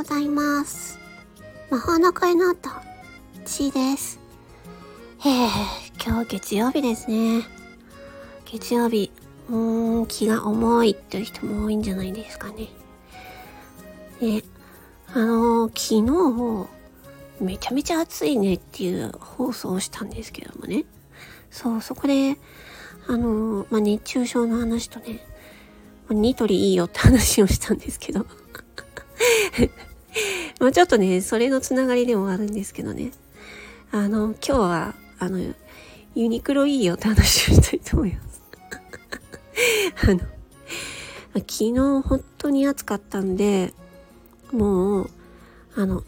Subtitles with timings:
[0.00, 0.98] ございます。
[1.68, 2.70] 魔法の声の音、
[3.44, 4.18] ちーです。
[5.18, 5.48] へえ、
[6.02, 7.42] 今日月曜日ですね。
[8.46, 9.12] 月曜日、
[9.50, 12.70] うーん、気が重いっていう人も多いんじゃないですかね。
[14.22, 14.42] ね、
[15.12, 16.66] あのー、昨
[17.38, 20.86] 日、めちゃめちゃ暑いねっていう放送をしたんですけどもね。
[21.50, 22.38] そう、そこで、
[23.06, 25.20] あのー、まあ、熱中症の話とね、
[26.08, 28.24] ニトリいいよって話をしたんですけど。
[30.60, 33.12] まあちょっとね、それのつながりでもあるんですけどね。
[33.90, 35.38] あの、今日は、あの、
[36.14, 38.42] ユニクロいいよって話をしたいと思います。
[40.06, 40.20] あの、
[41.34, 43.72] 昨日本当に暑かったんで、
[44.52, 45.10] もう、
[45.74, 46.04] あの、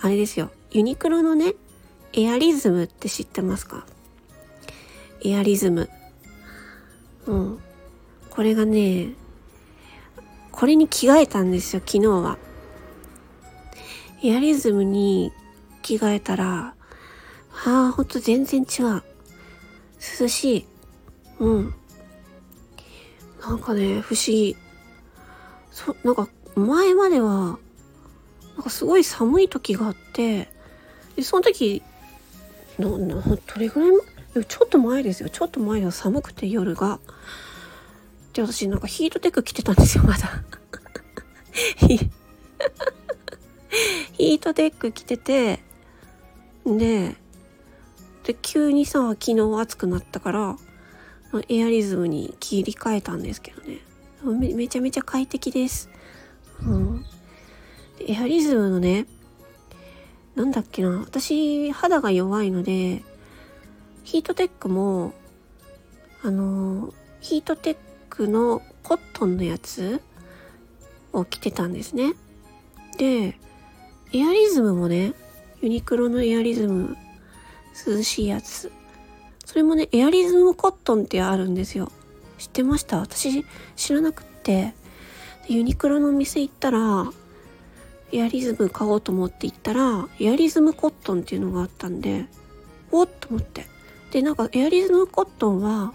[0.00, 0.50] あれですよ。
[0.72, 1.54] ユニクロのね、
[2.12, 3.86] エアリズムって知ってますか？
[5.22, 5.88] エアリズム。
[7.26, 7.58] うん。
[8.28, 9.12] これがね、
[10.50, 12.38] これに着替えたんですよ、昨日は。
[14.26, 15.32] エアリズムに
[15.82, 16.74] 着替えたら、
[17.66, 19.02] ああ、ほんと全然違う。
[20.18, 20.66] 涼しい。
[21.40, 21.74] うん。
[23.42, 24.56] なんかね、不思議。
[25.70, 27.58] そ、なんか前までは、
[28.54, 30.48] なんかすごい寒い時があって、
[31.16, 31.82] で、その時、
[32.78, 35.28] な、な、どれぐらいちょっと前ですよ。
[35.28, 36.98] ちょっと前では寒くて夜が。
[38.32, 40.42] で、私なんかヒートテック着てたんですよ、まだ。
[44.16, 45.60] ヒートテック着てて、
[46.64, 47.16] で、
[48.22, 50.56] で、急にさ、昨日暑くなったから、
[51.48, 53.80] エアリズムに切り替えたんですけどね。
[54.24, 55.90] めめちゃめちゃ快適です。
[56.62, 57.04] うん。
[58.06, 59.06] エアリズムのね、
[60.36, 63.02] なんだっけな、私、肌が弱いので、
[64.04, 65.12] ヒートテックも、
[66.22, 67.76] あの、ヒートテッ
[68.08, 70.00] クのコットンのやつ
[71.12, 72.14] を着てたんですね。
[72.96, 73.38] で、
[74.16, 75.12] エアリズムもね、
[75.60, 76.96] ユニクロのエアリズム、
[77.84, 78.70] 涼しいやつ。
[79.44, 81.90] それもね、エアリズムコットンってあるんですよ。
[82.38, 82.98] 知ってました？
[83.00, 84.72] 私知らなくって。
[85.48, 87.10] ユニクロのお店行ったら、
[88.12, 92.26] エアリズム買おうと思って行ったら、エアリズムコットンっていうのがあったんで、
[92.92, 93.66] おっと思って。
[94.12, 95.92] で、なんかエアリズムコットンは、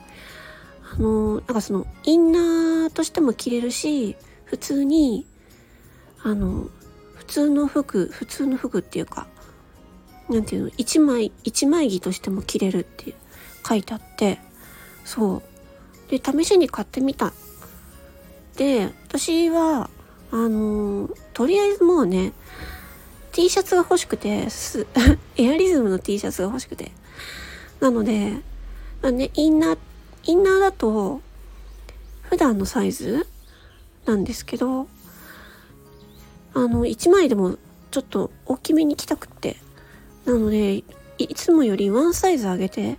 [0.93, 5.25] あの、なんかその、インナーとしても着れるし、普通に、
[6.21, 6.69] あの、
[7.29, 9.27] 通の服、普通の服っていうか、
[10.29, 13.13] なんていうの、一枚、一枚着としても着れるって
[13.67, 14.39] 書いてあって、
[15.05, 15.43] そ
[16.07, 16.11] う。
[16.11, 17.33] で、試しに買ってみた。
[18.57, 19.89] で、私は、
[20.31, 22.33] あの、とりあえずもうね、
[23.31, 24.85] T シャツが欲しくて、す、
[25.37, 26.91] エアリズムの T シャツが欲しくて。
[27.79, 28.33] なので、
[29.01, 29.77] まあね、インナー、
[30.23, 31.21] インナーだと、
[32.23, 33.25] 普段のサイズ
[34.05, 34.87] なんですけど、
[36.53, 37.57] あの、1枚でも
[37.91, 39.57] ちょっと大きめに着たくって。
[40.25, 40.83] なので、
[41.17, 42.97] いつもよりワンサイズ上げて、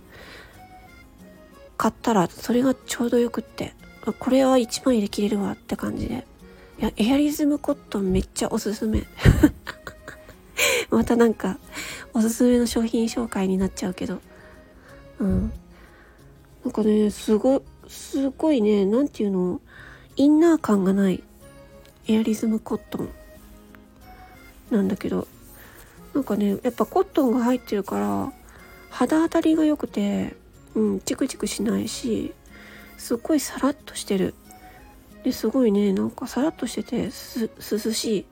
[1.77, 3.73] 買ったらそれがちょうどよくって、
[4.19, 6.25] これは1枚で着れるわって感じで。
[6.79, 9.03] いや、エアリズムコットンめっちゃおすすめ。
[10.89, 11.57] またなんか、
[12.13, 14.19] おすすめの商品紹介になっちゃうけど。
[15.19, 15.53] うん。
[16.63, 19.61] なんかね、すご、すごいね、なんていうの、
[20.15, 21.23] インナー感がない
[22.07, 23.09] エアリズムコットン
[24.71, 25.27] なんだけど、
[26.13, 28.33] なんかね、やっぱコットンが入ってるから、
[28.89, 30.35] 肌当たりが良くて、
[30.75, 32.33] うん、チクチクしないし、
[32.97, 34.33] すっごいサラッとしてる。
[35.23, 37.11] で、すごいね、なんかサラッとしてて、涼
[37.93, 38.25] しい。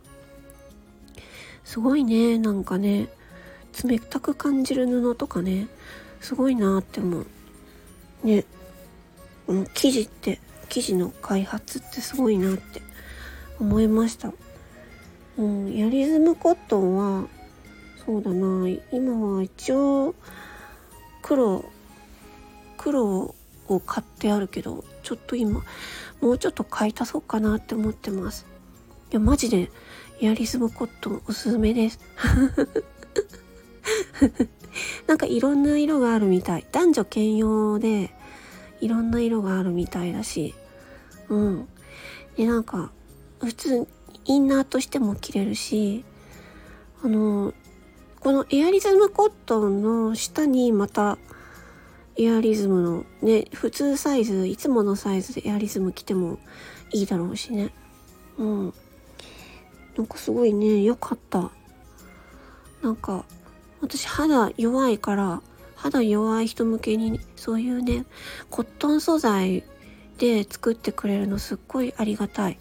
[1.63, 3.09] すごいね、なんかね、
[3.83, 5.67] 冷たく感じる布とかね、
[6.21, 7.27] すごいなって思う。
[8.23, 8.45] ね、
[9.47, 10.39] うん、生地って、
[10.69, 12.81] 生地の開発ってすごいなって
[13.59, 14.33] 思いました。
[15.39, 17.25] うん、ヤリズムコットンは、
[18.05, 20.13] そうだな、今は一応、
[21.21, 21.63] 黒、
[22.77, 23.33] 黒
[23.69, 25.63] を買ってあるけど、ちょっと今、
[26.19, 28.45] もうちょっと買い足そうかなって思ってます。
[29.11, 29.71] いや、マジで、
[30.19, 32.01] エアリズムコットンおすすめです。
[35.07, 36.67] なんかいろんな色があるみたい。
[36.73, 38.13] 男女兼用で、
[38.81, 40.53] いろんな色があるみたいだし。
[41.29, 41.69] うん。
[42.35, 42.91] で、なんか、
[43.39, 43.87] 普通、
[44.29, 46.05] インナーとしても着れるし、
[47.03, 47.51] あの、
[48.19, 51.17] このエアリズムコットンの下にまた、
[52.15, 56.37] エアリズムのね、普通サイズ、いつものサイズでエアリズム着ても
[56.93, 57.73] いいだろうしね。
[58.37, 58.73] うん。
[59.97, 61.49] なんかすごいね、良かった。
[62.83, 63.25] なんか、
[63.81, 65.41] 私肌弱いから、
[65.75, 68.05] 肌弱い人向けに、そういうね、
[68.51, 69.63] コットン素材
[70.19, 72.59] で作ってくれるのすっごいありがたい。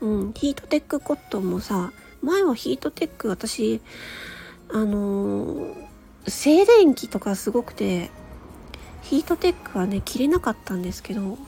[0.00, 1.92] うん、ヒートテックコットンもさ、
[2.22, 3.80] 前はヒートテック私
[4.72, 5.74] あのー、
[6.28, 8.10] 静電気とかすごくて
[9.02, 11.38] ヒートテックはね着れなかったんですけど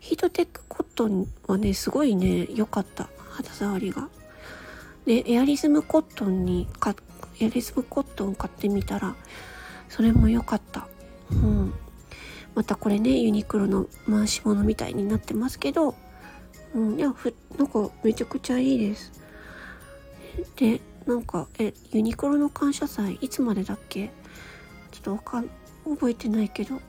[0.00, 3.08] ヒートテックコットンはねすごいね良かった。
[3.30, 4.08] 肌触りが。
[5.06, 6.94] でエアリズムコットンにか
[7.38, 9.14] エアリズムコットン買ってみたら
[9.88, 10.88] それも良かった。
[11.30, 11.72] うん。
[12.54, 15.94] またこれねユニクロの回し物みたいになってますけど
[16.74, 19.12] うんいやふなんかめちゃくちゃいいです。
[20.56, 24.10] でなんかえユニクロの感謝祭いつまでだっけ？
[24.90, 25.50] ちょっとわかん
[25.84, 26.80] 覚えてないけど。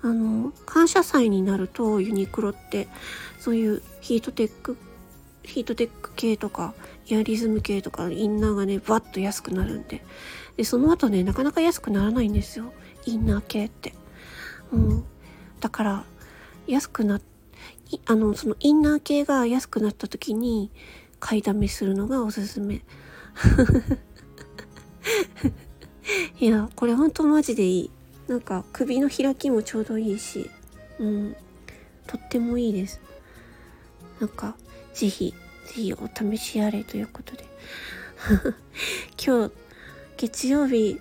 [0.00, 2.86] あの感謝祭になるとユニクロって
[3.40, 4.76] そういうヒートテック
[5.42, 6.72] ヒートテック系とか
[7.10, 10.04] エアリズム系とかインナーがねバッと安くなるんで。
[10.56, 12.72] でその後ねなかなか安くならないんですよ。
[13.06, 13.92] インナー系って。
[14.72, 15.04] うん。
[15.58, 16.04] だから
[16.68, 17.20] 安くな
[18.06, 20.70] あのそのインナー系が安くなった時に
[21.20, 22.82] 買いだめするのがおすすめ。
[26.40, 27.90] いやこれほんとマジでいい。
[28.28, 30.50] なんか首の開きもちょうどいいし
[30.98, 31.36] うん。
[32.06, 33.00] とってもいいです。
[34.20, 34.56] なんか
[34.94, 35.34] 是非
[35.66, 37.44] ぜひお試しあれということで。
[39.24, 39.52] 今日
[40.16, 41.00] 月曜日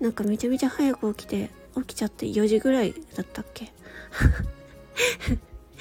[0.00, 3.72] なんかめちゃめちゃ早く起きて起きちゃって4時ぐらいだったっけ？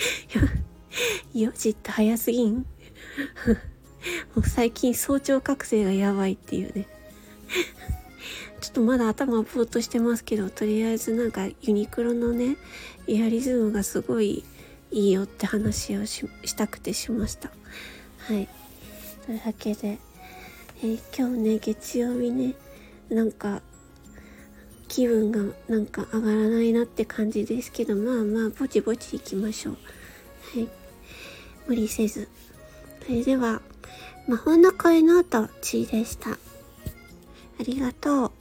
[1.34, 2.56] 4時って早すぎん
[4.36, 6.88] もう最近早朝覚醒がやばいっていうね
[8.62, 12.58] ちょっとまだ頭ぼーっとしてますけどとりあえずなんかユニクロのね
[13.08, 14.44] エアリズムがすごい
[14.92, 16.26] いいよって話をし
[16.56, 17.50] たくてしました。
[18.20, 18.48] はい。
[19.26, 19.98] というわけで、
[20.84, 22.56] えー、今日ね、月曜日ね、
[23.10, 23.62] なんか、
[24.92, 25.40] 気分が
[25.70, 29.78] なんか上がらないなって感じですけど、まあまあ、ぼちぼち行きましょう。
[30.60, 30.70] はい。
[31.66, 32.28] 無理せず。
[33.06, 33.62] それでは、
[34.28, 36.32] 魔法の声の音、ちーでした。
[36.32, 36.38] あ
[37.64, 38.41] りがとう。